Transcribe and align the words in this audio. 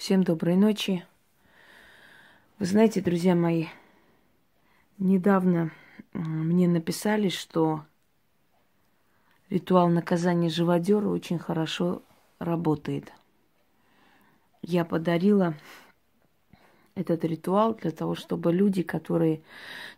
Всем 0.00 0.24
доброй 0.24 0.56
ночи. 0.56 1.04
Вы 2.58 2.64
знаете, 2.64 3.02
друзья 3.02 3.34
мои, 3.34 3.66
недавно 4.96 5.72
мне 6.14 6.66
написали, 6.68 7.28
что 7.28 7.84
ритуал 9.50 9.90
наказания 9.90 10.48
живодера 10.48 11.06
очень 11.06 11.38
хорошо 11.38 12.02
работает. 12.38 13.12
Я 14.62 14.86
подарила 14.86 15.52
этот 16.94 17.22
ритуал 17.26 17.74
для 17.74 17.90
того, 17.90 18.14
чтобы 18.14 18.54
люди, 18.54 18.82
которые 18.82 19.42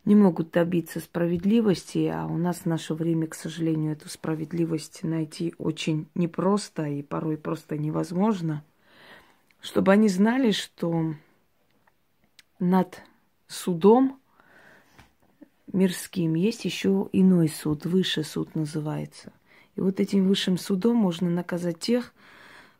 не 0.05 0.16
могут 0.16 0.50
добиться 0.50 0.98
справедливости, 0.98 2.11
а 2.12 2.27
у 2.27 2.39
нас 2.39 2.62
в 2.62 2.66
наше 2.66 2.95
время, 2.95 3.29
к 3.29 3.37
сожалению, 3.37 3.93
эту 3.93 4.09
справедливость 4.09 5.05
найти 5.05 5.55
очень 5.59 6.09
непросто 6.16 6.87
и 6.87 7.03
порой 7.03 7.37
просто 7.37 7.79
невозможно– 7.79 8.64
чтобы 9.63 9.93
они 9.93 10.09
знали, 10.09 10.51
что 10.51 11.15
над 12.59 13.01
судом 13.47 14.20
мирским 15.73 16.34
есть 16.34 16.65
еще 16.65 17.09
иной 17.12 17.48
суд, 17.48 17.87
высший 17.87 18.25
суд 18.25 18.55
называется. 18.56 19.33
И 19.77 19.80
вот 19.80 20.01
этим 20.01 20.27
высшим 20.27 20.59
судом 20.59 20.97
можно 20.97 21.30
наказать 21.30 21.79
тех, 21.79 22.12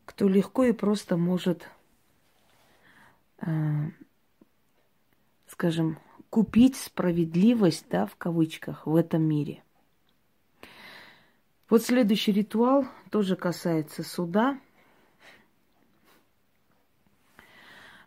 кто 0.05 0.29
легко 0.29 0.65
и 0.65 0.73
просто 0.73 1.17
может, 1.17 1.69
э, 3.39 3.47
скажем, 5.47 5.99
купить 6.31 6.77
справедливость, 6.77 7.87
да, 7.91 8.07
в 8.07 8.17
кавычках, 8.17 8.87
в 8.87 8.97
этом 8.97 9.23
мире. 9.23 9.63
Вот 11.71 11.85
следующий 11.85 12.33
ритуал 12.33 12.87
тоже 13.11 13.37
касается 13.37 14.03
суда– 14.03 14.59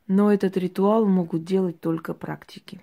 Но 0.07 0.31
этот 0.31 0.55
ритуал 0.57 1.05
могут 1.05 1.43
делать 1.43 1.79
только 1.79 2.13
практики. 2.13 2.81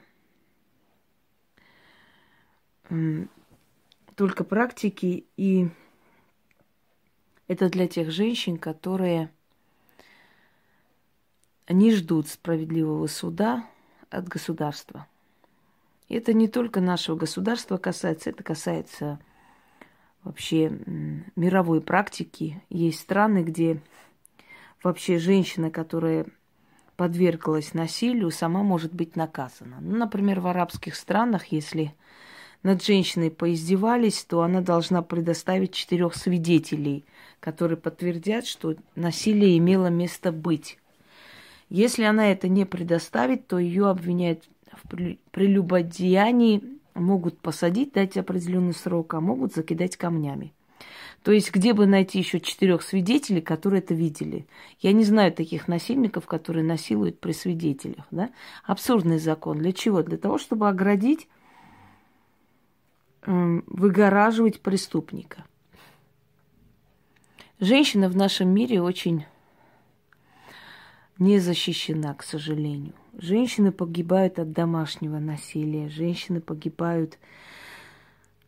Только 4.16 4.44
практики, 4.44 5.26
и 5.36 5.68
это 7.46 7.68
для 7.70 7.86
тех 7.88 8.10
женщин, 8.10 8.58
которые 8.58 9.30
не 11.68 11.92
ждут 11.94 12.28
справедливого 12.28 13.06
суда 13.06 13.66
от 14.10 14.28
государства. 14.28 15.06
И 16.08 16.14
это 16.14 16.34
не 16.34 16.48
только 16.48 16.80
нашего 16.80 17.16
государства 17.16 17.78
касается, 17.78 18.30
это 18.30 18.42
касается 18.42 19.18
вообще 20.24 20.68
мировой 21.36 21.80
практики. 21.80 22.62
Есть 22.68 23.00
страны, 23.00 23.42
где 23.42 23.80
вообще 24.82 25.18
женщина, 25.18 25.70
которая 25.70 26.26
подверглась 26.96 27.74
насилию, 27.74 28.30
сама 28.30 28.62
может 28.62 28.92
быть 28.92 29.16
наказана. 29.16 29.78
Ну, 29.80 29.96
например, 29.96 30.40
в 30.40 30.46
арабских 30.46 30.94
странах, 30.94 31.46
если 31.46 31.94
над 32.62 32.82
женщиной 32.84 33.30
поиздевались, 33.30 34.24
то 34.24 34.42
она 34.42 34.60
должна 34.60 35.02
предоставить 35.02 35.72
четырех 35.72 36.14
свидетелей, 36.14 37.04
которые 37.40 37.76
подтвердят, 37.76 38.46
что 38.46 38.76
насилие 38.94 39.58
имело 39.58 39.88
место 39.88 40.32
быть. 40.32 40.78
Если 41.68 42.04
она 42.04 42.30
это 42.30 42.48
не 42.48 42.64
предоставит, 42.64 43.46
то 43.46 43.58
ее 43.58 43.88
обвиняют 43.88 44.48
в 44.70 44.88
прелюбодеянии, 45.30 46.62
могут 46.94 47.38
посадить, 47.38 47.92
дать 47.92 48.16
определенный 48.16 48.74
срок, 48.74 49.14
а 49.14 49.20
могут 49.20 49.54
закидать 49.54 49.96
камнями. 49.96 50.52
То 51.22 51.30
есть 51.30 51.52
где 51.52 51.72
бы 51.72 51.86
найти 51.86 52.18
еще 52.18 52.40
четырех 52.40 52.82
свидетелей, 52.82 53.40
которые 53.40 53.80
это 53.80 53.94
видели? 53.94 54.46
Я 54.80 54.92
не 54.92 55.04
знаю 55.04 55.32
таких 55.32 55.68
насильников, 55.68 56.26
которые 56.26 56.64
насилуют 56.64 57.20
при 57.20 57.32
свидетелях. 57.32 58.06
Да? 58.10 58.30
Абсурдный 58.64 59.18
закон. 59.18 59.58
Для 59.58 59.72
чего? 59.72 60.02
Для 60.02 60.18
того, 60.18 60.38
чтобы 60.38 60.68
оградить, 60.68 61.28
эм, 63.22 63.62
выгораживать 63.68 64.60
преступника. 64.60 65.44
Женщина 67.60 68.08
в 68.08 68.16
нашем 68.16 68.48
мире 68.48 68.82
очень 68.82 69.24
не 71.18 71.38
защищена, 71.38 72.14
к 72.14 72.24
сожалению. 72.24 72.94
Женщины 73.16 73.70
погибают 73.70 74.40
от 74.40 74.50
домашнего 74.50 75.20
насилия, 75.20 75.88
женщины 75.88 76.40
погибают 76.40 77.18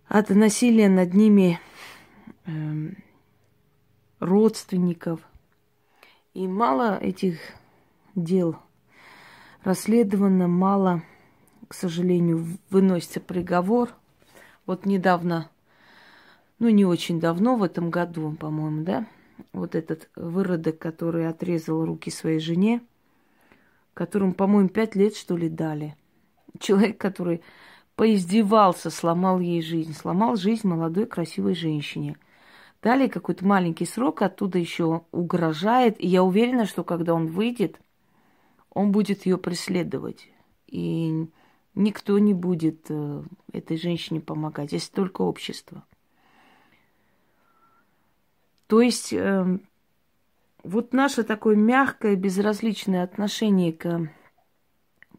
от 0.08 0.30
насилия 0.30 0.88
над 0.88 1.14
ними 1.14 1.60
Эм, 2.46 2.98
родственников. 4.20 5.20
И 6.34 6.46
мало 6.46 6.98
этих 6.98 7.38
дел 8.14 8.56
расследовано, 9.62 10.46
мало, 10.46 11.02
к 11.68 11.74
сожалению, 11.74 12.58
выносится 12.68 13.20
приговор. 13.20 13.94
Вот 14.66 14.84
недавно, 14.84 15.50
ну 16.58 16.68
не 16.68 16.84
очень 16.84 17.18
давно, 17.18 17.56
в 17.56 17.62
этом 17.62 17.90
году, 17.90 18.32
по-моему, 18.32 18.84
да, 18.84 19.06
вот 19.54 19.74
этот 19.74 20.10
выродок, 20.14 20.78
который 20.78 21.26
отрезал 21.26 21.86
руки 21.86 22.10
своей 22.10 22.40
жене, 22.40 22.82
которому, 23.94 24.34
по-моему, 24.34 24.68
пять 24.68 24.94
лет, 24.94 25.16
что 25.16 25.34
ли, 25.36 25.48
дали. 25.48 25.96
Человек, 26.58 26.98
который 26.98 27.42
поиздевался, 27.96 28.90
сломал 28.90 29.40
ей 29.40 29.62
жизнь, 29.62 29.94
сломал 29.94 30.36
жизнь 30.36 30.68
молодой 30.68 31.06
красивой 31.06 31.54
женщине– 31.54 32.18
дали 32.84 33.08
какой-то 33.08 33.46
маленький 33.46 33.86
срок, 33.86 34.20
оттуда 34.20 34.58
еще 34.58 35.06
угрожает. 35.10 35.98
И 35.98 36.06
я 36.06 36.22
уверена, 36.22 36.66
что 36.66 36.84
когда 36.84 37.14
он 37.14 37.28
выйдет, 37.28 37.80
он 38.68 38.92
будет 38.92 39.24
ее 39.24 39.38
преследовать. 39.38 40.28
И 40.66 41.26
никто 41.74 42.18
не 42.18 42.34
будет 42.34 42.84
э, 42.90 43.22
этой 43.52 43.78
женщине 43.78 44.20
помогать, 44.20 44.72
если 44.72 44.92
только 44.92 45.22
общество. 45.22 45.82
То 48.66 48.82
есть 48.82 49.14
э, 49.14 49.58
вот 50.62 50.92
наше 50.92 51.22
такое 51.22 51.56
мягкое, 51.56 52.16
безразличное 52.16 53.02
отношение 53.02 53.72
к 53.72 54.12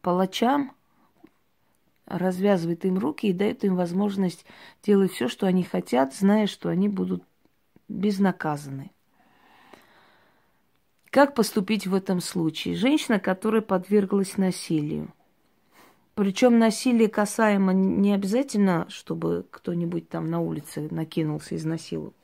палачам 0.02 0.70
развязывает 2.06 2.84
им 2.84 2.98
руки 2.98 3.26
и 3.26 3.32
дает 3.32 3.64
им 3.64 3.74
возможность 3.74 4.46
делать 4.84 5.10
все, 5.10 5.26
что 5.26 5.48
они 5.48 5.64
хотят, 5.64 6.14
зная, 6.14 6.46
что 6.46 6.68
они 6.68 6.88
будут 6.88 7.24
безнаказаны. 7.88 8.90
Как 11.10 11.34
поступить 11.34 11.86
в 11.86 11.94
этом 11.94 12.20
случае? 12.20 12.74
Женщина, 12.74 13.18
которая 13.18 13.62
подверглась 13.62 14.36
насилию. 14.36 15.12
Причем 16.14 16.58
насилие 16.58 17.08
касаемо 17.08 17.72
не 17.72 18.12
обязательно, 18.12 18.86
чтобы 18.88 19.46
кто-нибудь 19.50 20.08
там 20.08 20.30
на 20.30 20.40
улице 20.40 20.88
накинулся 20.90 21.54
и 21.54 21.58
изнасиловал. 21.58 22.14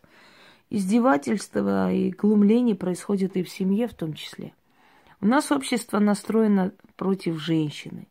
Издевательство 0.70 1.92
и 1.92 2.10
глумление 2.10 2.74
происходит 2.74 3.36
и 3.36 3.42
в 3.42 3.50
семье 3.50 3.86
в 3.86 3.94
том 3.94 4.14
числе. 4.14 4.54
У 5.20 5.26
нас 5.26 5.52
общество 5.52 5.98
настроено 5.98 6.72
против 6.96 7.38
женщины. 7.38 8.08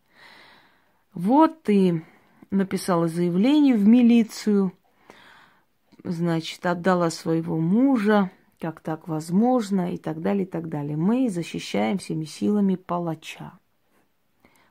Вот 1.14 1.64
ты 1.64 2.06
написала 2.52 3.08
заявление 3.08 3.76
в 3.76 3.88
милицию– 3.88 4.74
значит, 6.04 6.66
отдала 6.66 7.10
своего 7.10 7.58
мужа, 7.58 8.32
как 8.60 8.80
так 8.80 9.08
возможно, 9.08 9.94
и 9.94 9.98
так 9.98 10.22
далее, 10.22 10.44
и 10.44 10.48
так 10.48 10.70
далее. 10.70 10.98
Мы 10.98 11.30
защищаем 11.30 11.98
всеми 11.98 12.26
силами 12.26 12.76
палача. 12.76 13.54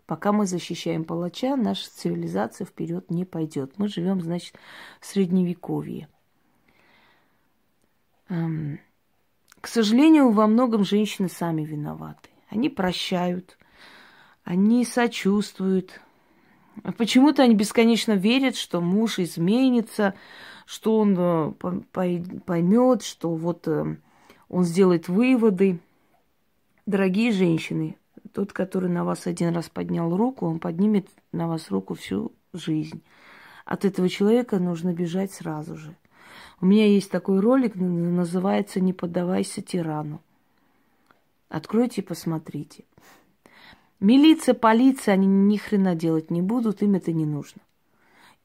Пока 0.07 0.33
мы 0.33 0.47
защищаем 0.47 1.05
палача, 1.05 1.57
наша 1.57 1.89
цивилизация 1.89 2.65
вперед 2.65 3.11
не 3.11 3.25
пойдет. 3.25 3.75
Мы 3.79 3.89
живем, 3.89 4.21
значит, 4.21 4.57
в 5.01 5.07
средневековье. 5.07 6.09
Эм, 8.29 8.81
к 9.61 9.67
сожалению, 9.67 10.31
во 10.31 10.47
многом 10.47 10.85
женщины 10.85 11.29
сами 11.29 11.63
виноваты. 11.63 12.31
Они 12.49 12.69
прощают, 12.69 13.57
они 14.43 14.85
сочувствуют. 14.85 16.01
Почему-то 16.97 17.43
они 17.43 17.55
бесконечно 17.55 18.13
верят, 18.13 18.57
что 18.57 18.81
муж 18.81 19.19
изменится, 19.19 20.15
что 20.71 20.99
он 20.99 21.17
э, 21.19 21.53
поймет, 22.47 23.03
что 23.03 23.35
вот 23.35 23.67
э, 23.67 23.97
он 24.49 24.63
сделает 24.63 25.09
выводы. 25.09 25.81
Дорогие 26.87 27.33
женщины, 27.33 27.97
тот, 28.33 28.53
который 28.53 28.89
на 28.89 29.05
вас 29.05 29.27
один 29.27 29.53
раз 29.53 29.69
поднял 29.69 30.17
руку, 30.17 30.47
он 30.47 30.61
поднимет 30.61 31.09
на 31.33 31.49
вас 31.49 31.73
руку 31.73 31.95
всю 31.95 32.31
жизнь. 32.53 33.03
От 33.65 33.85
этого 33.85 34.09
человека 34.09 34.61
нужно 34.61 34.95
бежать 34.95 35.33
сразу 35.33 35.77
же. 35.77 35.97
У 36.61 36.67
меня 36.67 36.87
есть 36.87 37.11
такой 37.11 37.41
ролик, 37.41 37.75
называется 37.75 38.79
«Не 38.79 38.93
поддавайся 38.93 39.63
тирану». 39.63 40.23
Откройте 41.49 42.01
и 42.01 42.05
посмотрите. 42.05 42.85
Милиция, 43.99 44.55
полиция, 44.55 45.15
они 45.15 45.27
ни 45.27 45.57
хрена 45.57 45.97
делать 45.97 46.31
не 46.31 46.43
будут, 46.43 46.81
им 46.83 46.95
это 46.95 47.11
не 47.11 47.27
нужно. 47.27 47.61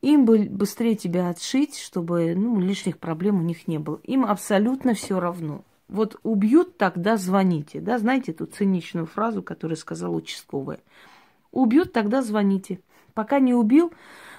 Им 0.06 0.26
бы 0.26 0.48
быстрее 0.48 0.94
тебя 0.96 1.30
отшить, 1.30 1.80
чтобы 1.80 2.36
ну, 2.36 2.60
лишних 2.60 3.00
проблем 3.00 3.40
у 3.40 3.42
них 3.42 3.68
не 3.68 3.80
было. 3.80 4.00
Им 4.04 4.24
абсолютно 4.24 4.94
все 4.94 5.20
равно. 5.20 5.64
Вот 5.88 6.20
убьют, 6.22 6.78
тогда 6.78 7.18
звоните. 7.18 7.82
Да, 7.82 7.98
знаете 7.98 8.32
эту 8.32 8.46
циничную 8.46 9.08
фразу, 9.08 9.42
которую 9.42 9.78
сказал 9.78 10.14
участковая. 10.14 10.80
Убьют, 11.52 11.92
тогда 11.92 12.22
звоните. 12.22 12.82
Пока 13.16 13.40
не 13.40 13.56
убил, 13.56 13.94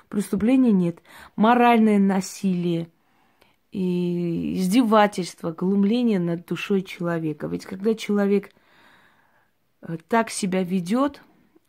преступления 0.08 0.70
нет. 0.70 1.02
Моральное 1.34 1.98
насилие 1.98 2.86
и 3.72 4.60
издевательство, 4.60 5.50
глумление 5.50 6.20
над 6.20 6.46
душой 6.46 6.82
человека. 6.82 7.48
Ведь 7.48 7.66
когда 7.66 7.94
человек 7.96 8.52
э, 9.82 9.96
так 10.06 10.30
себя 10.30 10.62
ведет, 10.62 11.22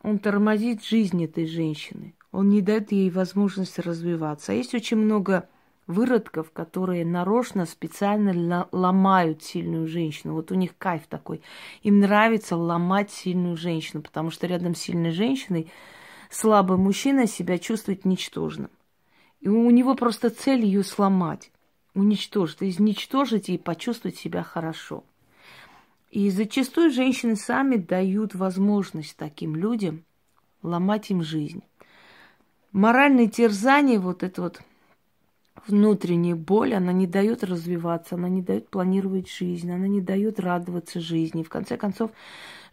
он 0.04 0.20
тормозит 0.20 0.84
жизнь 0.84 1.24
этой 1.24 1.48
женщины. 1.48 2.14
Он 2.32 2.50
не 2.50 2.62
дает 2.62 2.92
ей 2.92 3.10
возможности 3.10 3.82
развиваться. 3.82 4.52
А 4.52 4.56
есть 4.56 4.76
очень 4.76 4.98
много 4.98 5.48
выродков, 5.88 6.52
которые 6.52 7.06
нарочно, 7.06 7.66
специально 7.66 8.68
ломают 8.72 9.44
сильную 9.44 9.88
женщину. 9.88 10.34
Вот 10.34 10.52
у 10.52 10.56
них 10.56 10.78
кайф 10.78 11.08
такой. 11.08 11.42
Им 11.84 12.00
нравится 12.00 12.58
ломать 12.58 13.10
сильную 13.10 13.56
женщину, 13.56 14.02
потому 14.04 14.30
что 14.30 14.48
рядом 14.48 14.76
с 14.76 14.80
сильной 14.80 15.12
женщиной 15.12 15.72
слабый 16.30 16.78
мужчина 16.78 17.26
себя 17.26 17.58
чувствует 17.58 18.06
ничтожным. 18.06 18.70
И 19.40 19.48
у 19.48 19.70
него 19.70 19.96
просто 19.96 20.30
цель 20.30 20.66
ее 20.66 20.84
сломать, 20.84 21.52
уничтожить, 21.94 22.62
изничтожить 22.62 23.50
и 23.50 23.58
почувствовать 23.58 24.18
себя 24.18 24.44
хорошо. 24.44 25.04
И 26.10 26.30
зачастую 26.30 26.92
женщины 26.92 27.36
сами 27.36 27.76
дают 27.78 28.36
возможность 28.36 29.16
таким 29.16 29.56
людям 29.56 30.04
ломать 30.64 31.12
им 31.12 31.22
жизнь. 31.22 31.64
Моральное 32.72 33.28
терзание, 33.28 34.00
вот 34.00 34.24
это 34.24 34.42
вот 34.42 34.62
внутренняя 35.68 36.36
боль, 36.36 36.74
она 36.74 36.92
не 36.92 37.08
дает 37.08 37.44
развиваться, 37.44 38.16
она 38.16 38.30
не 38.30 38.42
дает 38.42 38.70
планировать 38.70 39.30
жизнь, 39.30 39.72
она 39.72 39.88
не 39.88 40.02
дает 40.02 40.40
радоваться 40.40 41.00
жизни. 41.00 41.44
В 41.44 41.50
конце 41.50 41.78
концов, 41.78 42.12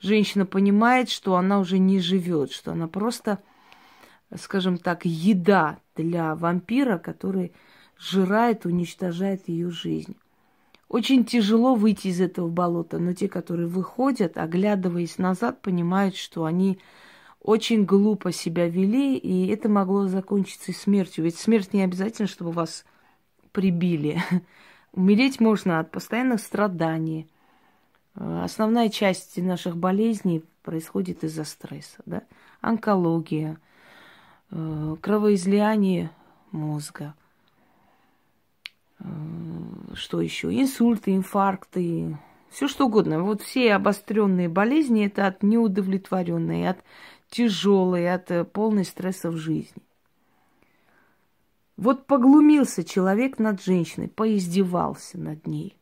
женщина 0.00 0.46
понимает, 0.46 1.10
что 1.10 1.36
она 1.36 1.58
уже 1.58 1.78
не 1.78 2.00
живет, 2.00 2.52
что 2.52 2.72
она 2.72 2.88
просто, 2.88 3.38
скажем 4.36 4.78
так, 4.78 5.04
еда 5.04 5.78
для 5.96 6.34
вампира, 6.34 6.98
который 6.98 7.52
жирает, 7.98 8.66
уничтожает 8.66 9.48
ее 9.48 9.70
жизнь. 9.70 10.16
Очень 10.88 11.24
тяжело 11.24 11.74
выйти 11.74 12.08
из 12.08 12.20
этого 12.20 12.48
болота, 12.48 12.98
но 12.98 13.14
те, 13.14 13.28
которые 13.28 13.66
выходят, 13.66 14.36
оглядываясь 14.36 15.18
назад, 15.18 15.60
понимают, 15.62 16.14
что 16.14 16.44
они 16.44 16.78
очень 17.44 17.84
глупо 17.84 18.32
себя 18.32 18.68
вели, 18.68 19.18
и 19.18 19.48
это 19.48 19.68
могло 19.68 20.08
закончиться 20.08 20.72
смертью. 20.72 21.24
Ведь 21.24 21.36
смерть 21.36 21.74
не 21.74 21.82
обязательно, 21.82 22.26
чтобы 22.26 22.52
вас 22.52 22.86
прибили. 23.52 24.20
Умереть 24.92 25.40
можно 25.40 25.78
от 25.78 25.90
постоянных 25.90 26.40
страданий. 26.40 27.28
Основная 28.14 28.88
часть 28.88 29.36
наших 29.36 29.76
болезней 29.76 30.42
происходит 30.62 31.22
из-за 31.22 31.44
стресса. 31.44 31.98
Да? 32.06 32.22
Онкология, 32.62 33.58
э, 34.50 34.96
кровоизлияние 35.02 36.10
мозга. 36.50 37.14
Э, 39.00 39.04
что 39.92 40.22
еще? 40.22 40.48
Инсульты, 40.48 41.14
инфаркты, 41.14 42.16
все 42.54 42.68
что 42.68 42.86
угодно. 42.86 43.20
Вот 43.24 43.42
все 43.42 43.74
обостренные 43.74 44.48
болезни 44.48 45.04
это 45.06 45.26
от 45.26 45.42
неудовлетворенной, 45.42 46.68
от 46.68 46.78
тяжелый, 47.34 48.12
от 48.12 48.30
э, 48.30 48.44
полной 48.44 48.84
в 49.30 49.36
жизни. 49.36 49.82
Вот 51.76 52.06
поглумился 52.06 52.84
человек 52.84 53.40
над 53.40 53.60
женщиной, 53.60 54.08
поиздевался 54.08 55.18
над 55.18 55.44
ней, 55.46 55.76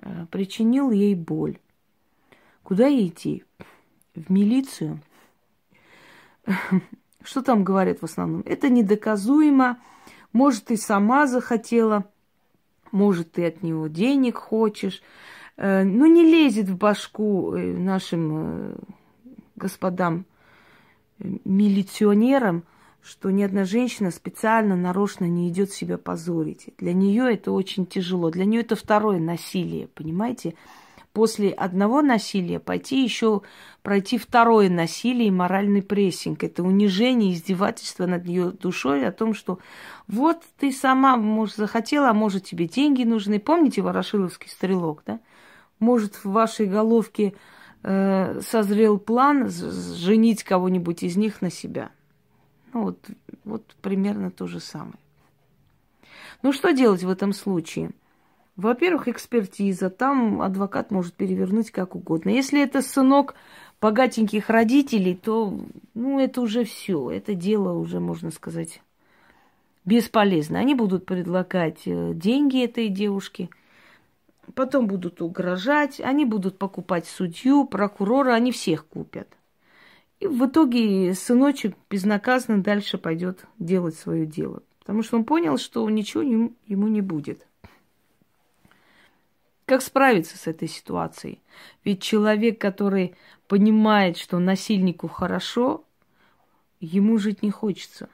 э, 0.00 0.26
причинил 0.30 0.92
ей 0.92 1.16
боль. 1.16 1.58
Куда 2.62 2.86
ей 2.86 3.08
идти? 3.08 3.44
В 4.14 4.30
милицию? 4.30 5.00
Что 7.22 7.42
там 7.42 7.64
говорят 7.64 8.00
в 8.00 8.04
основном? 8.04 8.42
Это 8.46 8.68
недоказуемо. 8.68 9.78
Может, 10.32 10.66
ты 10.66 10.76
сама 10.76 11.26
захотела, 11.26 12.08
может, 12.92 13.32
ты 13.32 13.46
от 13.46 13.64
него 13.64 13.88
денег 13.88 14.36
хочешь. 14.38 15.02
Э, 15.56 15.82
ну, 15.82 16.06
не 16.06 16.22
лезет 16.22 16.68
в 16.68 16.76
башку 16.76 17.50
нашим 17.56 18.76
господам 19.56 20.26
милиционерам, 21.18 22.64
что 23.02 23.30
ни 23.30 23.42
одна 23.42 23.64
женщина 23.64 24.10
специально, 24.10 24.74
нарочно 24.74 25.26
не 25.26 25.48
идет 25.48 25.70
себя 25.72 25.96
позорить. 25.96 26.70
Для 26.78 26.92
нее 26.92 27.32
это 27.32 27.52
очень 27.52 27.86
тяжело. 27.86 28.30
Для 28.30 28.44
нее 28.44 28.62
это 28.62 28.74
второе 28.74 29.20
насилие, 29.20 29.86
понимаете? 29.88 30.54
После 31.12 31.50
одного 31.50 32.02
насилия 32.02 32.58
пойти 32.58 33.02
еще 33.02 33.40
пройти 33.82 34.18
второе 34.18 34.68
насилие 34.68 35.28
и 35.28 35.30
моральный 35.30 35.80
прессинг. 35.80 36.44
Это 36.44 36.62
унижение, 36.62 37.32
издевательство 37.32 38.04
над 38.04 38.26
ее 38.26 38.50
душой 38.50 39.06
о 39.06 39.12
том, 39.12 39.32
что 39.32 39.60
вот 40.08 40.42
ты 40.58 40.72
сама, 40.72 41.16
может, 41.16 41.56
захотела, 41.56 42.10
а 42.10 42.12
может, 42.12 42.44
тебе 42.44 42.68
деньги 42.68 43.04
нужны. 43.04 43.38
Помните 43.38 43.80
Ворошиловский 43.80 44.50
стрелок, 44.50 45.04
да? 45.06 45.20
Может, 45.78 46.16
в 46.16 46.26
вашей 46.26 46.66
головке 46.66 47.32
э, 47.86 48.40
созрел 48.40 48.98
план 48.98 49.48
женить 49.48 50.42
кого-нибудь 50.42 51.04
из 51.04 51.16
них 51.16 51.40
на 51.40 51.50
себя. 51.50 51.90
Ну 52.72 52.82
вот, 52.82 52.98
вот 53.44 53.76
примерно 53.80 54.30
то 54.30 54.46
же 54.46 54.58
самое. 54.58 54.98
Ну 56.42 56.52
что 56.52 56.72
делать 56.72 57.04
в 57.04 57.08
этом 57.08 57.32
случае? 57.32 57.90
Во-первых, 58.56 59.06
экспертиза. 59.06 59.88
Там 59.88 60.42
адвокат 60.42 60.90
может 60.90 61.14
перевернуть 61.14 61.70
как 61.70 61.94
угодно. 61.94 62.30
Если 62.30 62.60
это 62.60 62.82
сынок 62.82 63.34
богатеньких 63.80 64.50
родителей, 64.50 65.14
то 65.14 65.56
ну, 65.94 66.18
это 66.18 66.40
уже 66.40 66.64
все. 66.64 67.10
Это 67.10 67.34
дело 67.34 67.72
уже, 67.74 68.00
можно 68.00 68.32
сказать, 68.32 68.82
бесполезно. 69.84 70.58
Они 70.58 70.74
будут 70.74 71.06
предлагать 71.06 71.82
э, 71.86 72.12
деньги 72.14 72.64
этой 72.64 72.88
девушке– 72.88 73.48
потом 74.54 74.86
будут 74.86 75.20
угрожать, 75.20 76.00
они 76.00 76.24
будут 76.24 76.58
покупать 76.58 77.06
судью, 77.06 77.64
прокурора, 77.66 78.34
они 78.34 78.52
всех 78.52 78.86
купят. 78.86 79.28
И 80.20 80.26
в 80.26 80.46
итоге 80.46 81.14
сыночек 81.14 81.76
безнаказанно 81.90 82.62
дальше 82.62 82.96
пойдет 82.96 83.44
делать 83.58 83.96
свое 83.96 84.26
дело. 84.26 84.62
Потому 84.80 85.02
что 85.02 85.16
он 85.16 85.24
понял, 85.24 85.58
что 85.58 85.88
ничего 85.90 86.22
ему 86.22 86.88
не 86.88 87.00
будет. 87.00 87.46
Как 89.66 89.82
справиться 89.82 90.38
с 90.38 90.46
этой 90.46 90.68
ситуацией? 90.68 91.40
Ведь 91.84 92.00
человек, 92.00 92.60
который 92.60 93.16
понимает, 93.48 94.16
что 94.16 94.38
насильнику 94.38 95.08
хорошо, 95.08 95.84
ему 96.80 97.18
жить 97.18 97.42
не 97.42 97.50
хочется. 97.50 98.08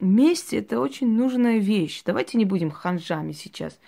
Месть– 0.00 0.52
это 0.52 0.80
очень 0.80 1.16
нужная 1.16 1.58
вещь. 1.58 2.02
Давайте 2.04 2.36
не 2.38 2.44
будем 2.44 2.70
ханжами 2.70 3.32
сейчас 3.32 3.78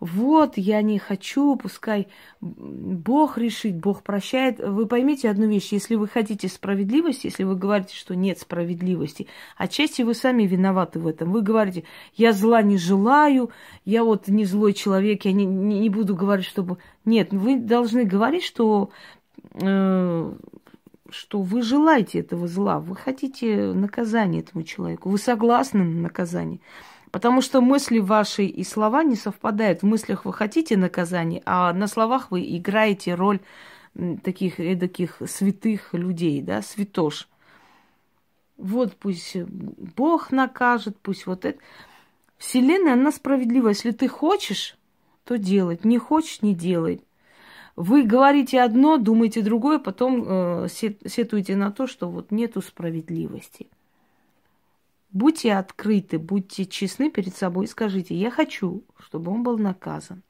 вот, 0.00 0.56
я 0.56 0.80
не 0.82 0.98
хочу, 0.98 1.56
пускай 1.56 2.06
Бог 2.40 3.36
решит, 3.36 3.76
Бог 3.76 4.04
прощает. 4.04 4.60
Вы 4.60 4.86
поймите 4.86 5.28
одну 5.28 5.48
вещь, 5.48 5.72
если 5.72 5.96
вы 5.96 6.06
хотите 6.06 6.46
справедливости, 6.48 7.26
если 7.26 7.42
вы 7.42 7.56
говорите, 7.56 7.96
что 7.96 8.14
нет 8.14 8.38
справедливости, 8.38 9.26
отчасти 9.56 10.02
вы 10.02 10.14
сами 10.14 10.44
виноваты 10.44 11.00
в 11.00 11.06
этом. 11.08 11.32
Вы 11.32 11.42
говорите, 11.42 11.82
я 12.14 12.32
зла 12.32 12.62
не 12.62 12.78
желаю, 12.78 13.50
я 13.84 14.04
вот 14.04 14.28
не 14.28 14.44
злой 14.44 14.72
человек, 14.72 15.24
я 15.24 15.32
не, 15.32 15.44
не, 15.44 15.80
не 15.80 15.88
буду 15.90 16.14
говорить, 16.14 16.46
чтобы... 16.46 16.78
Нет, 17.04 17.32
вы 17.32 17.58
должны 17.58 18.04
говорить, 18.04 18.44
что 18.44 18.90
э, 19.54 20.32
что 21.10 21.40
вы 21.40 21.62
желаете 21.62 22.20
этого 22.20 22.46
зла, 22.46 22.78
вы 22.78 22.94
хотите 22.94 23.72
наказания 23.72 24.40
этому 24.40 24.62
человеку, 24.62 25.08
вы 25.08 25.18
согласны 25.18 25.82
на 25.82 26.02
наказание. 26.02 26.60
Потому 27.18 27.40
что 27.40 27.60
мысли 27.60 27.98
ваши 27.98 28.44
и 28.44 28.62
слова 28.62 29.02
не 29.02 29.16
совпадают. 29.16 29.82
В 29.82 29.86
мыслях 29.86 30.24
вы 30.24 30.32
хотите 30.32 30.76
наказания, 30.76 31.42
а 31.46 31.72
на 31.72 31.88
словах 31.88 32.30
вы 32.30 32.42
играете 32.56 33.16
роль 33.16 33.40
таких 34.22 34.60
эдаких 34.60 35.20
святых 35.26 35.94
людей, 35.94 36.40
да, 36.42 36.62
святош. 36.62 37.28
Вот 38.56 38.94
пусть 38.94 39.34
Бог 39.34 40.30
накажет, 40.30 40.96
пусть 41.02 41.26
вот 41.26 41.44
это. 41.44 41.58
Вселенная, 42.36 42.92
она 42.92 43.10
справедлива. 43.10 43.70
Если 43.70 43.90
ты 43.90 44.06
хочешь, 44.06 44.78
то 45.24 45.38
делать. 45.38 45.84
Не 45.84 45.98
хочешь, 45.98 46.40
не 46.40 46.54
делай. 46.54 47.02
Вы 47.74 48.04
говорите 48.04 48.60
одно, 48.60 48.96
думаете 48.96 49.42
другое, 49.42 49.80
потом 49.80 50.24
э, 50.24 50.68
сетуете 50.68 51.56
на 51.56 51.72
то, 51.72 51.88
что 51.88 52.08
вот 52.08 52.30
нету 52.30 52.62
справедливости. 52.62 53.66
Будьте 55.18 55.52
открыты, 55.54 56.16
будьте 56.16 56.64
честны 56.64 57.10
перед 57.10 57.34
собой 57.34 57.64
и 57.64 57.68
скажите, 57.68 58.14
я 58.14 58.30
хочу, 58.30 58.84
чтобы 59.00 59.32
он 59.32 59.42
был 59.42 59.58
наказан. 59.58 60.22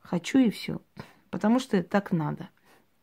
Хочу 0.00 0.38
и 0.38 0.48
все. 0.48 0.80
Потому 1.28 1.58
что 1.58 1.82
так 1.82 2.12
надо. 2.12 2.50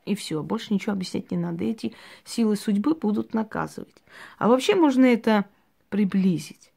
И 0.06 0.16
все, 0.16 0.42
больше 0.42 0.74
ничего 0.74 0.94
объяснять 0.94 1.30
не 1.30 1.38
надо. 1.38 1.66
Эти 1.66 1.94
силы 2.24 2.56
судьбы 2.56 2.96
будут 2.96 3.34
наказывать. 3.34 4.02
А 4.38 4.48
вообще 4.48 4.76
можно 4.76 5.04
это 5.04 5.44
приблизить. 5.90 6.72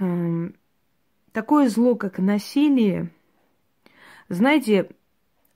Эм, 0.00 0.54
такое 1.32 1.70
зло, 1.70 1.94
как 1.94 2.18
насилие, 2.18 3.10
Знаете, 4.28 4.90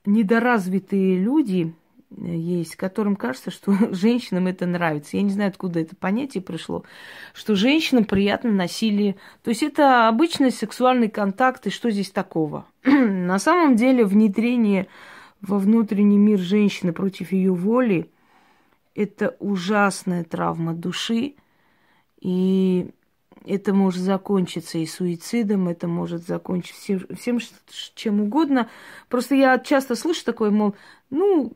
недоразвитые 0.07 1.19
люди 1.19 1.75
есть, 2.11 2.77
которым 2.77 3.17
кажется, 3.17 3.51
что 3.51 3.73
женщинам 3.93 4.47
это 4.47 4.67
нравится. 4.67 5.17
Я 5.17 5.23
не 5.23 5.31
знаю, 5.31 5.51
откуда 5.51 5.81
это 5.81 5.97
понятие 5.97 6.43
пришло, 6.43 6.85
что 7.35 7.55
женщинам 7.55 8.05
приятно 8.05 8.51
насилие. 8.51 9.17
То 9.43 9.51
есть 9.51 9.63
это 9.63 10.09
обычный 10.09 10.51
сексуальный 10.51 11.09
контакт, 11.09 11.67
и 11.67 11.71
что 11.71 11.91
здесь 11.91 12.11
такого? 12.11 12.67
На 12.85 13.39
самом 13.39 13.77
деле 13.77 14.05
внедрение 14.05 14.87
во 15.41 15.59
внутренний 15.59 16.19
мир 16.19 16.39
женщины 16.39 16.93
против 16.93 17.33
ее 17.33 17.53
воли– 17.53 18.11
это 18.99 19.37
ужасная 19.39 20.25
травма 20.25 20.75
души, 20.75 21.35
и 22.21 22.91
это 23.47 23.73
может 23.73 24.03
закончиться 24.03 24.77
и 24.79 24.87
суицидом, 24.87 25.69
это 25.69 25.87
может 25.87 26.27
закончиться 26.27 26.99
всем, 27.15 27.39
всем 27.39 27.39
чем 27.95 28.21
угодно. 28.21 28.69
Просто 29.09 29.37
я 29.37 29.57
часто 29.61 29.95
слышу 29.95 30.25
такое, 30.25 30.51
мол, 30.51 30.75
ну, 31.11 31.53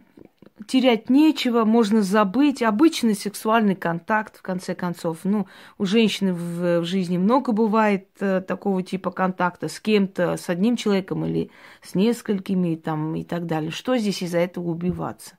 терять 0.67 1.11
нечего, 1.11 1.65
можно 1.65 2.03
забыть. 2.03 2.63
Обычный 2.63 3.15
сексуальный 3.15 3.75
контакт, 3.75 4.39
в 4.39 4.43
конце 4.43 4.75
концов. 4.75 5.19
Ну, 5.25 5.47
у 5.79 5.85
женщины 5.85 6.33
в, 6.33 6.81
в 6.81 6.85
жизни 6.85 7.19
много 7.19 7.53
бывает 7.53 8.09
э, 8.21 8.41
такого 8.41 8.83
типа 8.83 9.11
контакта 9.11 9.69
с 9.69 9.81
кем-то, 9.81 10.37
с 10.37 10.49
одним 10.49 10.77
человеком 10.77 11.25
или 11.25 11.51
с 11.83 11.95
несколькими 11.95 12.77
там, 12.77 13.15
и 13.15 13.25
так 13.25 13.47
далее. 13.47 13.71
Что 13.71 13.97
здесь 13.97 14.23
из-за 14.23 14.39
этого 14.39 14.71
убиваться? 14.71 15.37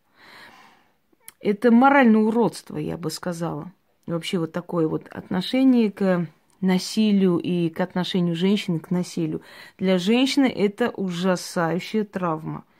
Это 1.39 1.71
моральное 1.71 2.21
уродство, 2.21 2.77
я 2.77 2.97
бы 2.97 3.09
сказала. 3.11 3.71
Вообще 4.07 4.37
вот 4.37 4.51
такое 4.51 4.87
вот 4.87 5.07
отношение 5.09 5.91
к 5.91 6.27
насилию 6.61 7.37
и 7.37 7.69
к 7.69 7.79
отношению 7.81 8.35
женщины 8.35 8.79
к 8.79 8.91
насилию. 8.91 9.41
Для 9.77 9.97
женщины 9.97 10.45
это 10.45 10.89
ужасающая 10.89 12.03
травма– 12.03 12.63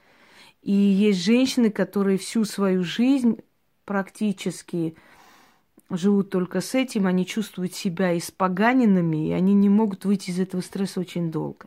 и 0.63 0.72
есть 0.72 1.24
женщины, 1.24 1.70
которые 1.70 2.17
всю 2.17 2.46
свою 2.46 2.84
жизнь 2.84 3.39
практически 3.84 4.96
живут 5.89 6.29
только 6.29 6.62
с 6.62 6.74
этим, 6.74 7.05
они 7.05 7.25
чувствуют 7.25 7.74
себя 7.74 8.17
испоганенными, 8.17 9.27
и 9.27 9.32
они 9.34 9.53
не 9.53 9.67
могут 9.67 10.05
выйти 10.05 10.29
из 10.29 10.39
этого 10.39 10.62
стресса 10.62 11.01
очень 11.01 11.32
долго. 11.32 11.65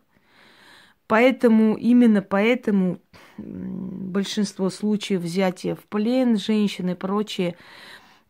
Поэтому, 1.07 1.77
именно 1.77 2.23
поэтому 2.23 2.99
большинство 3.37 4.71
случаев 4.71 5.21
взятия 5.21 5.75
в 5.75 5.85
плен 5.85 6.39
женщин 6.39 6.89
и 6.89 6.95
прочее, 6.95 7.55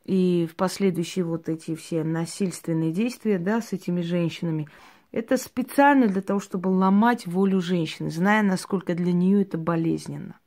и 0.05 0.49
в 0.51 0.57
последующие 0.57 1.25
вот 1.25 1.49
эти 1.49 1.77
все 1.77 2.03
насильственные 2.03 2.91
действия, 2.93 3.39
да, 3.39 3.63
с 3.63 3.73
этими 3.73 4.03
женщинами, 4.03 4.69
это 5.13 5.37
специально 5.37 6.09
для 6.09 6.23
того, 6.23 6.41
чтобы 6.41 6.69
ломать 6.69 7.27
волю 7.27 7.61
женщины, 7.61 8.11
зная, 8.11 8.43
насколько 8.43 8.95
для 8.95 9.13
нее 9.13 9.43
это 9.43 9.57
болезненно. 9.57 10.39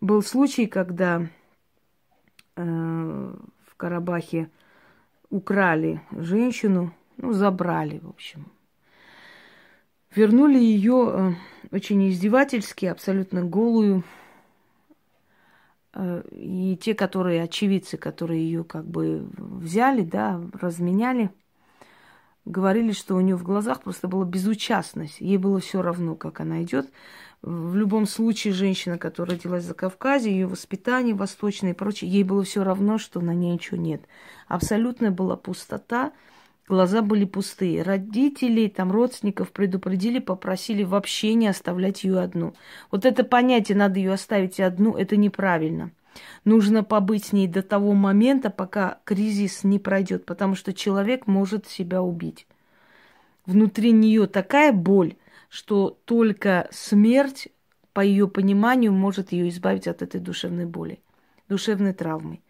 Был 0.00 0.22
случай, 0.22 0.66
когда 0.66 1.26
э, 2.54 2.62
в 2.62 3.76
Карабахе 3.76 4.48
украли 5.28 6.00
женщину, 6.12 6.94
ну, 7.16 7.32
забрали, 7.32 7.98
в 7.98 8.08
общем. 8.08 8.46
Вернули 10.14 10.58
ее 10.58 11.34
э, 11.72 11.76
очень 11.76 12.08
издевательски, 12.10 12.86
абсолютно 12.86 13.42
голую. 13.42 14.04
Э, 15.94 16.22
и 16.30 16.78
те, 16.80 16.94
которые 16.94 17.42
очевидцы, 17.42 17.96
которые 17.96 18.42
ее 18.42 18.62
как 18.62 18.86
бы 18.86 19.28
взяли, 19.36 20.02
да, 20.02 20.40
разменяли, 20.52 21.30
говорили, 22.48 22.92
что 22.92 23.14
у 23.14 23.20
нее 23.20 23.36
в 23.36 23.42
глазах 23.42 23.82
просто 23.82 24.08
была 24.08 24.24
безучастность. 24.24 25.20
Ей 25.20 25.36
было 25.36 25.60
все 25.60 25.82
равно, 25.82 26.14
как 26.14 26.40
она 26.40 26.62
идет. 26.62 26.90
В 27.40 27.76
любом 27.76 28.06
случае, 28.06 28.52
женщина, 28.52 28.98
которая 28.98 29.36
родилась 29.36 29.64
за 29.64 29.74
Кавказе, 29.74 30.32
ее 30.32 30.46
воспитание 30.46 31.14
восточное 31.14 31.70
и 31.70 31.74
прочее, 31.74 32.10
ей 32.10 32.24
было 32.24 32.42
все 32.42 32.64
равно, 32.64 32.98
что 32.98 33.20
на 33.20 33.32
ней 33.32 33.52
ничего 33.52 33.76
нет. 33.76 34.02
Абсолютная 34.48 35.12
была 35.12 35.36
пустота, 35.36 36.12
глаза 36.66 37.00
были 37.00 37.24
пустые. 37.24 37.82
Родители, 37.82 38.66
там, 38.66 38.90
родственников 38.90 39.52
предупредили, 39.52 40.18
попросили 40.18 40.82
вообще 40.82 41.34
не 41.34 41.46
оставлять 41.46 42.02
ее 42.02 42.18
одну. 42.18 42.54
Вот 42.90 43.04
это 43.04 43.22
понятие, 43.22 43.78
надо 43.78 44.00
ее 44.00 44.14
оставить 44.14 44.58
одну, 44.58 44.96
это 44.96 45.16
неправильно. 45.16 45.92
Нужно 46.44 46.84
побыть 46.84 47.26
с 47.26 47.32
ней 47.32 47.46
до 47.46 47.62
того 47.62 47.92
момента, 47.92 48.50
пока 48.50 48.98
кризис 49.04 49.64
не 49.64 49.78
пройдет, 49.78 50.24
потому 50.26 50.54
что 50.54 50.72
человек 50.72 51.26
может 51.26 51.66
себя 51.66 52.02
убить. 52.02 52.46
Внутри 53.46 53.92
нее 53.92 54.26
такая 54.26 54.72
боль, 54.72 55.16
что 55.48 55.98
только 56.04 56.68
смерть, 56.70 57.48
по 57.92 58.00
ее 58.00 58.28
пониманию, 58.28 58.92
может 58.92 59.32
ее 59.32 59.48
избавить 59.48 59.88
от 59.88 60.02
этой 60.02 60.20
душевной 60.20 60.66
боли, 60.66 61.00
душевной 61.48 61.94
травмы. 61.94 62.40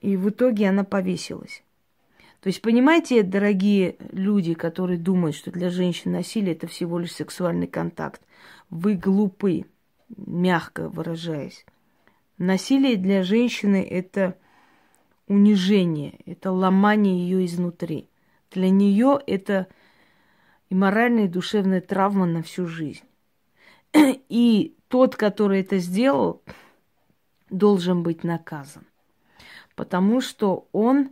И 0.00 0.16
в 0.16 0.28
итоге 0.28 0.68
она 0.68 0.84
повесилась. 0.84 1.62
То 2.40 2.48
есть, 2.48 2.60
понимаете, 2.60 3.22
дорогие 3.22 3.96
люди, 4.12 4.52
которые 4.52 4.98
думают, 4.98 5.34
что 5.34 5.50
для 5.50 5.70
женщин 5.70 6.12
насилие 6.12 6.54
это 6.54 6.66
всего 6.66 6.98
лишь 6.98 7.14
сексуальный 7.14 7.66
контакт, 7.66 8.20
вы 8.68 8.96
глупы, 8.96 9.64
мягко 10.14 10.90
выражаясь. 10.90 11.64
Насилие 12.38 12.96
для 12.96 13.22
женщины 13.22 13.86
это 13.88 14.36
унижение, 15.28 16.18
это 16.26 16.50
ломание 16.52 17.18
ее 17.18 17.44
изнутри. 17.46 18.08
Для 18.50 18.70
нее 18.70 19.20
это 19.26 19.68
и 20.68 20.74
моральная 20.74 21.24
и 21.24 21.28
душевная 21.28 21.80
травма 21.80 22.26
на 22.26 22.42
всю 22.42 22.66
жизнь. 22.66 23.04
И 24.28 24.76
тот, 24.88 25.16
который 25.16 25.60
это 25.60 25.78
сделал, 25.78 26.42
должен 27.50 28.02
быть 28.02 28.24
наказан. 28.24 28.84
Потому 29.76 30.20
что 30.20 30.68
он 30.72 31.10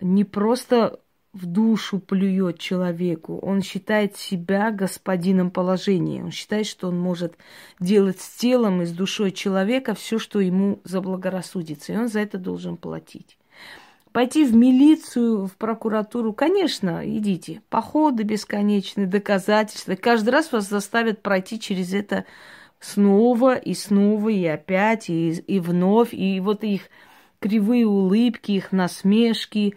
не 0.00 0.24
просто 0.24 1.00
в 1.36 1.46
душу 1.46 1.98
плюет 1.98 2.58
человеку, 2.58 3.38
он 3.38 3.62
считает 3.62 4.16
себя 4.16 4.70
господином 4.70 5.50
положения. 5.50 6.24
Он 6.24 6.30
считает, 6.30 6.66
что 6.66 6.88
он 6.88 6.98
может 6.98 7.36
делать 7.78 8.20
с 8.20 8.28
телом 8.36 8.82
и 8.82 8.86
с 8.86 8.92
душой 8.92 9.32
человека 9.32 9.94
все, 9.94 10.18
что 10.18 10.40
ему 10.40 10.80
заблагорассудится. 10.84 11.92
И 11.92 11.96
он 11.96 12.08
за 12.08 12.20
это 12.20 12.38
должен 12.38 12.76
платить. 12.76 13.36
Пойти 14.12 14.46
в 14.46 14.54
милицию, 14.54 15.46
в 15.46 15.56
прокуратуру, 15.56 16.32
конечно, 16.32 17.02
идите. 17.04 17.60
Походы 17.68 18.22
бесконечные, 18.22 19.06
доказательства. 19.06 19.94
Каждый 19.94 20.30
раз 20.30 20.52
вас 20.52 20.66
заставят 20.68 21.20
пройти 21.20 21.60
через 21.60 21.92
это 21.92 22.24
снова 22.80 23.56
и 23.56 23.74
снова, 23.74 24.30
и 24.30 24.46
опять, 24.46 25.10
и, 25.10 25.32
и 25.32 25.60
вновь. 25.60 26.14
И 26.14 26.40
вот 26.40 26.64
их 26.64 26.88
кривые 27.40 27.86
улыбки, 27.86 28.52
их 28.52 28.72
насмешки. 28.72 29.76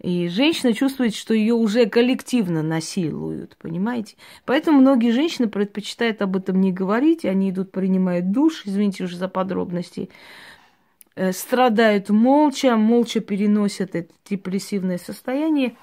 И 0.00 0.28
женщина 0.28 0.74
чувствует, 0.74 1.14
что 1.14 1.34
ее 1.34 1.54
уже 1.54 1.86
коллективно 1.86 2.62
насилуют, 2.62 3.56
понимаете? 3.58 4.16
Поэтому 4.44 4.80
многие 4.80 5.10
женщины 5.10 5.48
предпочитают 5.48 6.22
об 6.22 6.36
этом 6.36 6.60
не 6.60 6.72
говорить, 6.72 7.24
они 7.24 7.50
идут, 7.50 7.72
принимают 7.72 8.30
душ, 8.30 8.62
извините 8.64 9.04
уже 9.04 9.16
за 9.16 9.28
подробности, 9.28 10.08
Э, 11.18 11.32
страдают 11.32 12.10
молча, 12.10 12.76
молча 12.76 13.18
переносят 13.18 13.96
это 13.96 14.14
депрессивное 14.24 14.98
состояние 14.98 15.76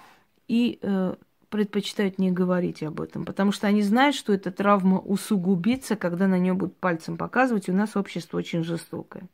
и 0.48 0.80
э, 0.82 1.16
предпочитают 1.50 2.20
не 2.20 2.32
говорить 2.32 2.82
об 2.84 3.02
этом, 3.02 3.26
потому 3.26 3.52
что 3.52 3.68
они 3.68 3.82
знают, 3.82 4.16
что 4.16 4.32
эта 4.32 4.50
травма 4.50 4.98
усугубится, 4.98 5.98
когда 5.98 6.28
на 6.28 6.40
нее 6.40 6.54
будут 6.54 6.78
пальцем 6.78 7.18
показывать. 7.18 7.68
У 7.68 7.74
нас 7.74 7.98
общество 7.98 8.38
очень 8.38 8.64
жестокое. 8.64 9.28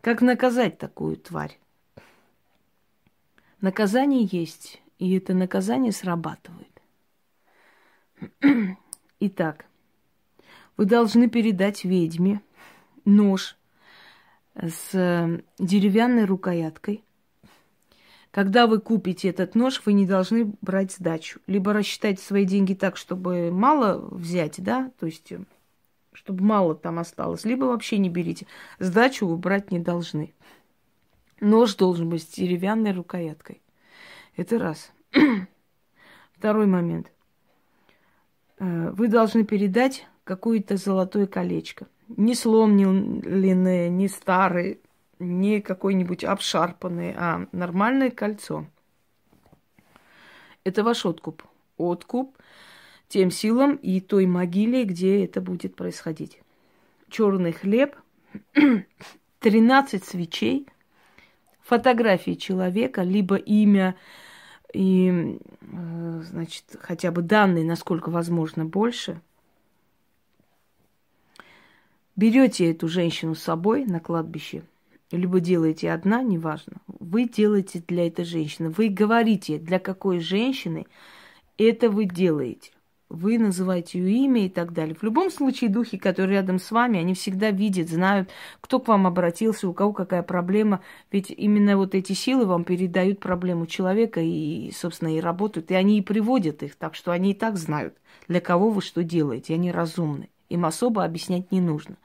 Как 0.00 0.22
наказать 0.22 0.78
такую 0.78 1.18
тварь? 1.18 1.58
Наказание 3.64 4.28
есть, 4.30 4.82
и 4.98 5.16
это 5.16 5.32
наказание 5.32 5.90
срабатывает. 5.90 6.82
Итак, 9.20 9.64
вы 10.76 10.84
должны 10.84 11.30
передать 11.30 11.82
ведьме 11.86 12.42
нож 13.06 13.56
с 14.54 15.40
деревянной 15.58 16.26
рукояткой. 16.26 17.02
Когда 18.30 18.66
вы 18.66 18.80
купите 18.80 19.30
этот 19.30 19.54
нож, 19.54 19.80
вы 19.86 19.94
не 19.94 20.04
должны 20.04 20.52
брать 20.60 20.92
сдачу. 20.92 21.40
Либо 21.46 21.72
рассчитайте 21.72 22.22
свои 22.22 22.44
деньги 22.44 22.74
так, 22.74 22.98
чтобы 22.98 23.50
мало 23.50 23.96
взять, 24.14 24.62
да, 24.62 24.90
то 25.00 25.06
есть 25.06 25.32
э, 25.32 25.40
чтобы 26.12 26.44
мало 26.44 26.74
там 26.74 26.98
осталось, 26.98 27.46
либо 27.46 27.64
вообще 27.64 27.96
не 27.96 28.10
берите. 28.10 28.46
Сдачу 28.78 29.26
вы 29.26 29.38
брать 29.38 29.70
не 29.70 29.78
должны. 29.78 30.34
Нож 31.44 31.76
должен 31.76 32.08
быть 32.08 32.22
с 32.22 32.26
деревянной 32.26 32.92
рукояткой. 32.92 33.62
Это 34.36 34.58
раз. 34.58 34.92
Второй 36.32 36.66
момент. 36.66 37.12
Э, 38.58 38.90
вы 38.90 39.08
должны 39.08 39.44
передать 39.44 40.06
какое-то 40.24 40.76
золотое 40.76 41.26
колечко 41.26 41.86
не 42.08 42.34
сломленные, 42.34 43.88
не 43.88 44.08
старые, 44.08 44.78
не 45.18 45.60
какой-нибудь 45.60 46.24
обшарпанный, 46.24 47.14
а 47.16 47.46
нормальное 47.52 48.10
кольцо. 48.10 48.66
Это 50.64 50.82
ваш 50.82 51.04
откуп. 51.06 51.42
Откуп 51.76 52.36
тем 53.08 53.30
силам 53.30 53.76
и 53.76 54.00
той 54.00 54.26
могиле, 54.26 54.84
где 54.84 55.24
это 55.24 55.40
будет 55.40 55.76
происходить. 55.76 56.40
Черный 57.08 57.52
хлеб, 57.52 57.96
13 59.40 60.04
свечей, 60.04 60.66
фотографии 61.64 62.34
человека, 62.34 63.02
либо 63.02 63.36
имя 63.36 63.96
и, 64.72 65.38
э, 65.60 66.22
значит, 66.22 66.64
хотя 66.80 67.10
бы 67.10 67.22
данные, 67.22 67.64
насколько 67.64 68.10
возможно, 68.10 68.64
больше. 68.64 69.20
Берете 72.16 72.70
эту 72.70 72.86
женщину 72.86 73.34
с 73.34 73.42
собой 73.42 73.86
на 73.86 73.98
кладбище, 73.98 74.62
либо 75.10 75.40
делаете 75.40 75.90
одна, 75.90 76.22
неважно. 76.22 76.74
Вы 76.86 77.28
делаете 77.28 77.82
для 77.86 78.06
этой 78.06 78.24
женщины. 78.24 78.70
Вы 78.70 78.88
говорите, 78.88 79.58
для 79.58 79.78
какой 79.78 80.20
женщины 80.20 80.86
это 81.56 81.90
вы 81.90 82.04
делаете 82.04 82.73
вы 83.14 83.38
называете 83.38 83.98
ее 83.98 84.24
имя 84.24 84.46
и 84.46 84.48
так 84.48 84.72
далее. 84.72 84.94
В 84.94 85.02
любом 85.02 85.30
случае, 85.30 85.70
духи, 85.70 85.98
которые 85.98 86.38
рядом 86.40 86.58
с 86.58 86.70
вами, 86.70 86.98
они 86.98 87.14
всегда 87.14 87.50
видят, 87.50 87.88
знают, 87.88 88.30
кто 88.60 88.80
к 88.80 88.88
вам 88.88 89.06
обратился, 89.06 89.68
у 89.68 89.72
кого 89.72 89.92
какая 89.92 90.22
проблема. 90.22 90.80
Ведь 91.10 91.30
именно 91.30 91.76
вот 91.76 91.94
эти 91.94 92.12
силы 92.12 92.46
вам 92.46 92.64
передают 92.64 93.20
проблему 93.20 93.66
человека 93.66 94.20
и, 94.20 94.72
собственно, 94.72 95.16
и 95.16 95.20
работают. 95.20 95.70
И 95.70 95.74
они 95.74 95.98
и 95.98 96.02
приводят 96.02 96.62
их, 96.62 96.76
так 96.76 96.94
что 96.94 97.12
они 97.12 97.32
и 97.32 97.34
так 97.34 97.56
знают, 97.56 97.96
для 98.28 98.40
кого 98.40 98.70
вы 98.70 98.82
что 98.82 99.02
делаете. 99.02 99.54
Они 99.54 99.70
разумны. 99.70 100.28
Им 100.48 100.66
особо 100.66 101.04
объяснять 101.04 101.50
не 101.52 101.60
нужно. 101.60 101.96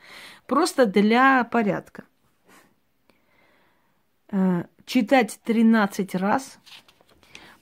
Просто 0.47 0.85
для 0.85 1.43
порядка. 1.43 2.03
Э, 4.31 4.65
читать 4.85 5.39
13 5.43 6.15
раз, 6.15 6.59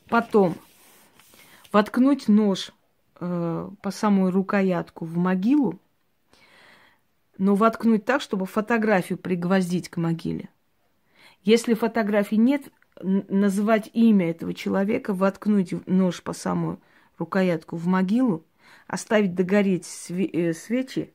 потом 0.08 0.56
воткнуть 1.72 2.28
нож 2.28 2.72
э, 3.20 3.70
по 3.82 3.92
самую 3.92 4.32
рукоятку 4.32 5.06
в 5.06 5.18
могилу, 5.18 5.80
но 7.38 7.56
воткнуть 7.56 8.06
так, 8.06 8.22
чтобы 8.22 8.46
фотографию 8.46 9.18
пригвоздить 9.18 9.90
к 9.90 9.98
могиле. 9.98 10.50
Если 11.44 11.76
фотографии 11.76 12.36
нет, 12.36 12.64
называть 13.02 13.90
имя 13.94 14.30
этого 14.30 14.54
человека, 14.54 15.14
воткнуть 15.14 15.88
нож 15.88 16.22
по 16.24 16.34
самую 16.34 16.80
рукоятку 17.18 17.76
в 17.76 17.88
могилу, 17.88 18.44
оставить 18.88 19.36
догореть 19.36 19.86
э, 20.10 20.54
свечи, 20.54 21.14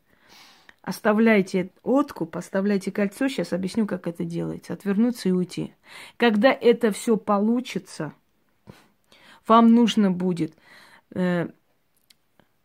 оставляйте 0.83 1.71
откуп, 1.83 2.37
оставляйте 2.37 2.91
кольцо, 2.91 3.29
сейчас 3.29 3.53
объясню, 3.53 3.87
как 3.87 4.07
это 4.07 4.25
делается, 4.25 4.73
отвернуться 4.73 5.29
и 5.29 5.33
уйти. 5.33 5.75
Когда 6.17 6.53
это 6.53 6.93
все 6.93 7.17
получится, 7.17 8.13
вам 9.47 9.75
нужно 9.75 10.11
будет 10.11 10.55
э, 11.15 11.49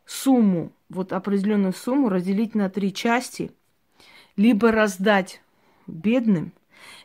сумму, 0.07 0.71
вот 0.89 1.13
определенную 1.13 1.73
сумму 1.73 2.09
разделить 2.09 2.55
на 2.55 2.69
три 2.69 2.93
части, 2.93 3.51
либо 4.35 4.71
раздать 4.71 5.41
бедным, 5.85 6.53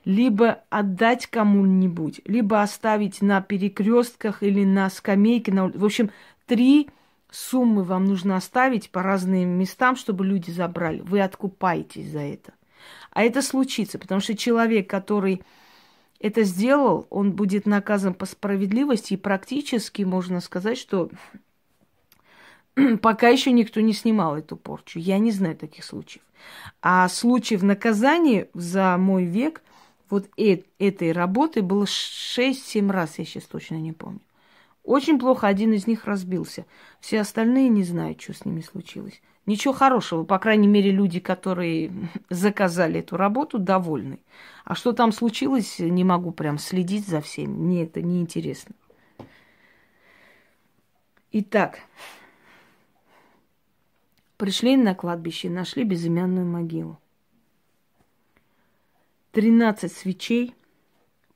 либо 0.04 0.62
отдать 0.70 1.26
кому-нибудь, 1.26 2.20
либо 2.24 2.62
оставить 2.62 3.20
на 3.20 3.42
перекрестках 3.42 4.42
или 4.42 4.64
на 4.64 4.88
скамейке. 4.88 5.52
На... 5.52 5.68
В 5.68 5.84
общем, 5.84 6.10
три 6.46 6.88
суммы 7.30 7.82
вам 7.82 8.04
нужно 8.04 8.36
оставить 8.36 8.90
по 8.90 9.02
разным 9.02 9.48
местам, 9.58 9.96
чтобы 9.96 10.24
люди 10.24 10.50
забрали. 10.50 11.00
Вы 11.00 11.20
откупаетесь 11.20 12.10
за 12.10 12.20
это. 12.20 12.52
А 13.10 13.22
это 13.22 13.42
случится, 13.42 13.98
потому 13.98 14.20
что 14.20 14.36
человек, 14.36 14.88
который 14.88 15.42
это 16.18 16.44
сделал, 16.44 17.06
он 17.10 17.32
будет 17.32 17.66
наказан 17.66 18.14
по 18.14 18.26
справедливости, 18.26 19.14
и 19.14 19.18
практически 19.18 20.02
можно 20.02 20.40
сказать, 20.40 20.78
что 20.78 21.10
пока 23.02 23.28
еще 23.28 23.52
никто 23.52 23.80
не 23.80 23.92
снимал 23.92 24.36
эту 24.36 24.56
порчу. 24.56 24.98
Я 24.98 25.18
не 25.18 25.30
знаю 25.30 25.56
таких 25.56 25.84
случаев. 25.84 26.22
А 26.80 27.08
случаев 27.08 27.62
наказания 27.62 28.48
за 28.54 28.96
мой 28.98 29.24
век 29.24 29.62
вот 30.10 30.28
э 30.36 30.62
этой 30.78 31.12
работы 31.12 31.62
было 31.62 31.84
6-7 31.84 32.90
раз, 32.90 33.18
я 33.18 33.24
сейчас 33.24 33.44
точно 33.44 33.76
не 33.76 33.92
помню. 33.92 34.20
Очень 34.84 35.18
плохо 35.18 35.46
один 35.46 35.72
из 35.72 35.86
них 35.86 36.06
разбился. 36.06 36.66
Все 37.00 37.20
остальные 37.20 37.68
не 37.68 37.84
знают, 37.84 38.20
что 38.20 38.34
с 38.34 38.44
ними 38.44 38.60
случилось. 38.60 39.22
Ничего 39.46 39.72
хорошего. 39.72 40.24
По 40.24 40.38
крайней 40.38 40.68
мере, 40.68 40.90
люди, 40.90 41.20
которые 41.20 41.92
заказали 42.30 43.00
эту 43.00 43.16
работу, 43.16 43.58
довольны. 43.58 44.18
А 44.64 44.74
что 44.74 44.92
там 44.92 45.12
случилось, 45.12 45.78
не 45.78 46.04
могу 46.04 46.32
прям 46.32 46.58
следить 46.58 47.06
за 47.06 47.20
всеми. 47.20 47.54
Мне 47.54 47.84
это 47.84 48.02
не 48.02 48.20
интересно. 48.20 48.74
Итак, 51.30 51.78
Пришли 54.42 54.76
на 54.76 54.96
кладбище, 54.96 55.48
нашли 55.48 55.84
безымянную 55.84 56.44
могилу. 56.44 56.98
Тринадцать 59.30 59.92
свечей 59.92 60.56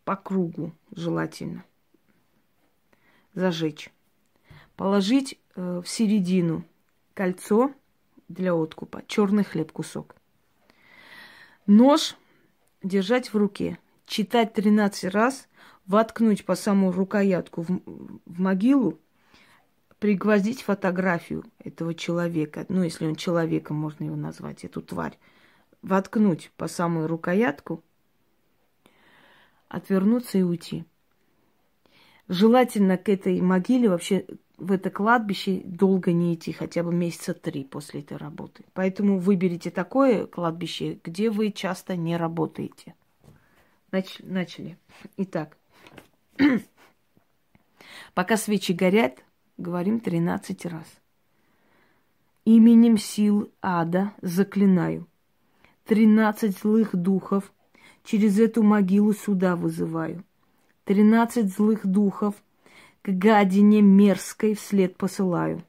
по 0.02 0.16
кругу 0.16 0.72
желательно 0.90 1.64
зажечь. 3.32 3.92
Положить 4.74 5.38
э, 5.54 5.82
в 5.84 5.88
середину 5.88 6.64
кольцо 7.14 7.70
для 8.26 8.52
откупа, 8.56 9.04
черный 9.06 9.44
хлеб 9.44 9.70
кусок. 9.70 10.16
Нож 11.68 12.16
держать 12.82 13.32
в 13.32 13.36
руке, 13.36 13.78
читать 14.06 14.52
13 14.52 15.14
раз, 15.14 15.46
воткнуть 15.86 16.44
по 16.44 16.56
самую 16.56 16.90
рукоятку 16.90 17.62
в, 17.62 17.68
в 18.26 18.40
могилу 18.40 18.98
пригвоздить 19.98 20.62
фотографию 20.62 21.44
этого 21.58 21.94
человека, 21.94 22.66
ну, 22.68 22.82
если 22.82 23.06
он 23.06 23.16
человеком, 23.16 23.76
можно 23.76 24.04
его 24.04 24.16
назвать, 24.16 24.64
эту 24.64 24.82
тварь, 24.82 25.18
воткнуть 25.82 26.50
по 26.56 26.68
самую 26.68 27.06
рукоятку, 27.06 27.82
отвернуться 29.68 30.38
и 30.38 30.42
уйти. 30.42 30.84
Желательно 32.28 32.98
к 32.98 33.08
этой 33.08 33.40
могиле, 33.40 33.88
вообще 33.88 34.26
в 34.58 34.72
это 34.72 34.90
кладбище 34.90 35.60
долго 35.64 36.12
не 36.12 36.34
идти, 36.34 36.52
хотя 36.52 36.82
бы 36.82 36.92
месяца 36.92 37.34
три 37.34 37.64
после 37.64 38.00
этой 38.00 38.16
работы. 38.16 38.64
Поэтому 38.72 39.18
выберите 39.18 39.70
такое 39.70 40.26
кладбище, 40.26 40.98
где 41.04 41.30
вы 41.30 41.52
часто 41.52 41.94
не 41.94 42.16
работаете. 42.16 42.94
Нач- 43.92 44.24
начали. 44.24 44.78
Итак, 45.18 45.56
пока 48.14 48.36
свечи 48.36 48.72
горят, 48.72 49.22
Говорим 49.58 50.00
13 50.00 50.66
раз. 50.66 50.84
Именем 52.44 52.98
сил 52.98 53.50
ада 53.62 54.12
заклинаю. 54.20 55.06
Тринадцать 55.84 56.58
злых 56.58 56.94
духов 56.94 57.50
через 58.04 58.38
эту 58.38 58.62
могилу 58.62 59.14
сюда 59.14 59.56
вызываю. 59.56 60.24
Тринадцать 60.84 61.48
злых 61.48 61.86
духов 61.86 62.34
к 63.02 63.08
гадине 63.08 63.80
мерзкой 63.80 64.54
вслед 64.54 64.96
посылаю. 64.96 65.64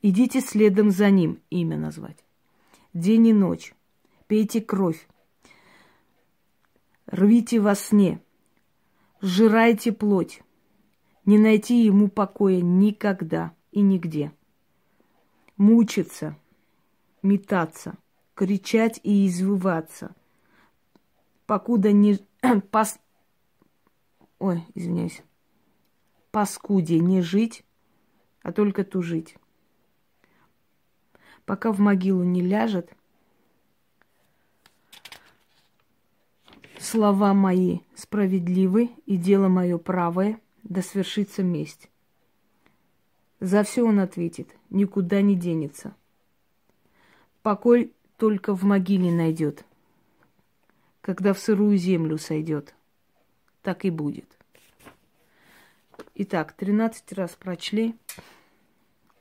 Идите 0.00 0.40
следом 0.40 0.90
за 0.90 1.10
ним, 1.10 1.38
имя 1.50 1.76
назвать. 1.76 2.24
День 2.94 3.28
и 3.28 3.32
ночь. 3.34 3.74
Пейте 4.26 4.62
кровь. 4.62 5.06
Рвите 7.06 7.60
во 7.60 7.74
сне. 7.74 8.22
Сжирайте 9.20 9.92
плоть 9.92 10.40
не 11.24 11.38
найти 11.38 11.84
ему 11.84 12.08
покоя 12.08 12.60
никогда 12.60 13.54
и 13.70 13.80
нигде. 13.80 14.32
Мучиться, 15.56 16.36
метаться, 17.22 17.96
кричать 18.34 19.00
и 19.02 19.26
извиваться, 19.26 20.14
покуда 21.46 21.92
не... 21.92 22.18
Пас... 22.70 22.98
Ой, 24.38 24.64
извиняюсь. 24.74 25.22
Паскуде 26.32 26.98
не 26.98 27.20
жить, 27.20 27.64
а 28.42 28.52
только 28.52 28.84
тужить. 28.84 29.36
Пока 31.44 31.72
в 31.72 31.78
могилу 31.78 32.24
не 32.24 32.40
ляжет, 32.40 32.90
слова 36.78 37.34
мои 37.34 37.80
справедливы 37.94 38.90
и 39.06 39.16
дело 39.16 39.48
мое 39.48 39.78
правое– 39.78 40.40
да 40.62 40.82
свершится 40.82 41.42
месть. 41.42 41.88
За 43.40 43.64
все 43.64 43.82
он 43.82 43.98
ответит, 43.98 44.56
никуда 44.70 45.20
не 45.20 45.34
денется. 45.34 45.94
Покой 47.42 47.92
только 48.16 48.54
в 48.54 48.62
могиле 48.62 49.10
найдет, 49.10 49.64
когда 51.00 51.32
в 51.32 51.40
сырую 51.40 51.76
землю 51.76 52.18
сойдет. 52.18 52.74
Так 53.62 53.84
и 53.84 53.90
будет. 53.90 54.38
Итак, 56.14 56.52
тринадцать 56.52 57.12
раз 57.12 57.30
прочли, 57.36 57.96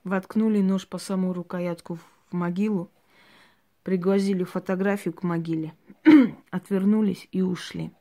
воткнули 0.03 0.61
нож 0.61 0.87
по 0.87 0.97
самую 0.97 1.33
рукоятку 1.33 1.95
в 2.29 2.33
могилу, 2.33 2.91
пригвозили 3.83 4.43
фотографию 4.43 5.13
к 5.13 5.23
могиле, 5.23 5.73
отвернулись 6.51 7.27
и 7.31 7.41
ушли. 7.41 7.91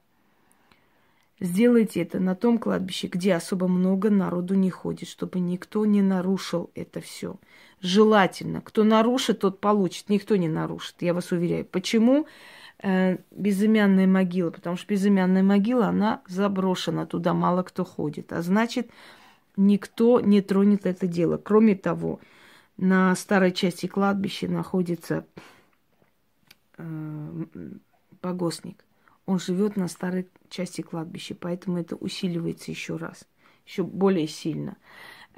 Сделайте 1.41 2.03
это 2.03 2.21
на 2.21 2.35
том 2.35 2.59
кладбище, 2.59 3.07
где 3.07 3.35
особо 3.35 3.67
много 3.67 4.11
народу 4.11 4.55
не 4.55 4.69
ходит, 4.69 5.09
чтобы 5.09 5.41
никто 5.41 5.87
не 5.87 6.03
нарушил 6.03 6.71
это 6.75 7.01
все. 7.01 7.37
Желательно. 7.81 8.61
Кто 8.61 8.85
нарушит, 8.85 9.41
тот 9.41 9.59
получит. 9.59 10.11
Никто 10.11 10.37
не 10.37 10.49
нарушит, 10.49 10.97
я 11.01 11.15
вас 11.15 11.33
уверяю. 11.33 11.65
Почему 11.65 12.27
э, 12.83 13.17
безымянная 13.31 14.07
могила? 14.07 14.51
Потому 14.51 14.77
что 14.77 14.87
безымянная 14.93 15.43
могила, 15.43 15.87
она 15.87 16.21
заброшена, 16.29 17.07
туда 17.07 17.33
мало 17.33 17.63
кто 17.63 17.87
ходит. 17.87 18.35
А 18.35 18.43
значит, 18.43 18.91
никто 19.57 20.21
не 20.21 20.43
тронет 20.43 20.85
это 20.85 21.07
дело. 21.07 21.39
Кроме 21.39 21.75
того, 21.75 22.21
на 22.77 23.17
старой 23.17 23.53
части 23.53 23.87
кладбища 23.87 24.47
находится 24.47 25.25
э, 26.77 27.45
погостник. 28.21 28.85
Он 29.31 29.39
живет 29.39 29.77
на 29.77 29.87
старой 29.87 30.29
части 30.49 30.81
кладбища, 30.81 31.37
поэтому 31.37 31.79
это 31.79 31.95
усиливается 31.95 32.73
еще 32.73 32.97
раз, 32.97 33.29
еще 33.65 33.85
более 33.85 34.27
сильно. 34.27 34.77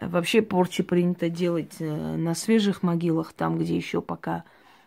Вообще 0.01 0.41
порчи 0.41 0.83
принято 0.83 1.29
делать 1.29 1.75
э, 1.79 2.17
на 2.17 2.35
свежих 2.35 2.83
могилах, 2.83 3.35
там, 3.35 3.59
где 3.59 3.77
еще 3.77 4.01
пока 4.01 4.45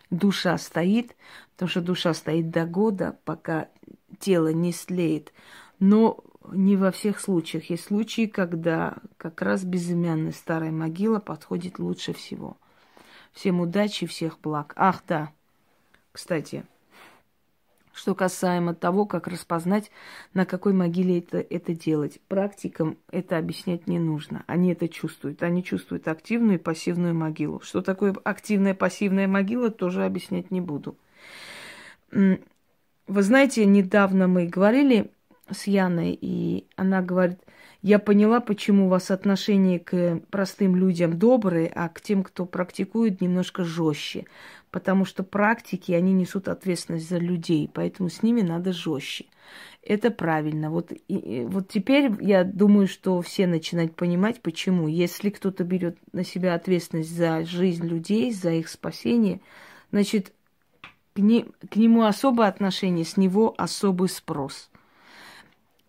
душа 0.10 0.58
стоит, 0.58 1.15
потому 1.52 1.70
что 1.70 1.82
душа 1.82 2.15
стоит 2.15 2.50
до 2.50 2.65
года, 2.65 3.20
пока 3.26 3.70
тело 4.20 4.52
не 4.52 4.72
слеет. 4.72 5.34
Но 5.78 6.24
не 6.52 6.76
во 6.76 6.89
всех 6.89 7.20
случаях. 7.20 7.70
Есть 7.70 7.84
случаи, 7.84 8.26
когда 8.26 8.98
как 9.18 9.44
раз 9.44 9.63
безымянная 9.63 10.32
старая 10.32 10.72
могила 10.72 11.20
подходит 11.20 11.78
лучше 11.78 12.13
всего. 12.13 12.58
Всем 13.34 13.62
удачи, 13.62 14.08
всех 14.08 14.39
благ. 14.39 14.74
Ах, 14.76 15.04
да, 15.08 15.32
кстати, 16.12 16.65
что 17.95 18.13
касаемо 18.13 18.75
того, 18.75 19.05
как 19.05 19.27
распознать, 19.27 19.89
на 20.34 20.45
какой 20.45 20.73
могиле 20.73 21.19
это, 21.19 21.38
это 21.38 21.73
делать. 21.73 22.19
Практикам 22.27 22.97
это 23.10 23.38
объяснять 23.38 23.88
не 23.88 23.99
нужно. 23.99 24.43
Они 24.47 24.73
это 24.73 24.89
чувствуют. 24.89 25.41
Они 25.41 25.63
чувствуют 25.63 26.08
активную 26.08 26.55
и 26.55 26.62
пассивную 26.62 27.15
могилу. 27.15 27.62
Что 27.62 27.81
такое 27.81 28.13
активная 28.23 28.73
и 28.73 28.77
пассивная 28.77 29.27
могила, 29.27 29.71
тоже 29.71 30.03
объяснять 30.03 30.51
не 30.51 30.60
буду. 30.60 30.97
Вы 32.12 32.38
знаете, 33.08 33.65
недавно 33.65 34.27
мы 34.27 34.47
говорили 34.47 35.12
с 35.49 35.67
Яной, 35.67 36.17
и 36.19 36.65
она 36.75 37.01
говорит, 37.01 37.39
я 37.88 38.00
поняла, 38.00 38.39
почему 38.39 38.86
у 38.86 38.89
вас 38.89 39.12
отношение 39.12 39.80
к 39.80 40.19
простым 40.30 40.76
людям 40.76 41.17
добрые, 41.19 41.71
а 41.74 41.88
к 41.89 42.02
тем, 42.02 42.24
кто 42.24 42.45
практикует, 42.45 43.21
немножко 43.21 43.63
жестче 43.63 44.26
потому 44.76 45.06
что 45.06 45.24
практики, 45.24 45.93
они 45.93 46.12
несут 46.12 46.50
ответственность 46.50 47.08
за 47.08 47.17
людей, 47.17 47.71
поэтому 47.74 48.10
с 48.10 48.21
ними 48.21 48.41
надо 48.41 48.74
жестче. 48.74 49.24
Это 49.82 50.12
правильно. 50.12 50.69
Вот, 50.69 50.91
и, 50.91 51.45
вот 51.48 51.69
теперь 51.69 52.12
я 52.19 52.43
думаю, 52.43 52.89
что 52.89 53.21
все 53.21 53.48
начинают 53.48 53.95
понимать, 53.95 54.41
почему. 54.41 54.89
Если 54.89 55.30
кто-то 55.30 55.63
берет 55.63 55.98
на 56.12 56.26
себя 56.26 56.56
ответственность 56.56 57.15
за 57.15 57.45
жизнь 57.45 57.88
людей, 57.88 58.34
за 58.34 58.52
их 58.52 58.67
спасение, 58.67 59.39
значит, 59.93 60.34
к, 61.13 61.19
не, 61.19 61.45
к 61.71 61.78
нему 61.78 62.04
особое 62.04 62.50
отношение, 62.50 63.06
с 63.06 63.15
него 63.15 63.56
особый 63.58 64.10
спрос. 64.10 64.69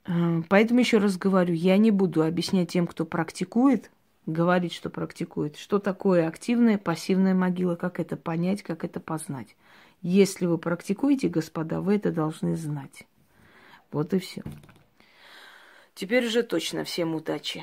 Э, 0.07 0.43
поэтому 0.49 0.81
еще 0.81 0.99
раз 0.99 1.17
говорю, 1.17 1.55
я 1.55 1.77
не 1.77 1.91
буду 1.91 2.23
объяснять 2.23 2.71
тем, 2.71 2.87
кто 2.87 3.05
практикует, 3.05 3.91
говорит, 4.27 4.73
что 4.73 4.91
практикует. 4.91 5.57
Что 5.57 5.79
такое 5.79 6.29
активная, 6.29 6.79
пассивная 6.79 7.35
могила, 7.35 7.77
как 7.77 8.01
это 8.01 8.17
понять, 8.17 8.63
как 8.63 8.85
это 8.85 9.01
познать. 9.01 9.57
Если 10.03 10.47
вы 10.47 10.59
практикуете, 10.59 11.29
господа, 11.29 11.81
вы 11.81 11.97
это 11.97 12.13
должны 12.13 12.57
знать. 12.57 13.07
Вот 13.91 14.13
и 14.15 14.19
все. 14.19 14.43
Теперь 15.95 16.27
уже 16.27 16.43
точно 16.43 16.85
всем 16.85 17.15
удачи. 17.15 17.55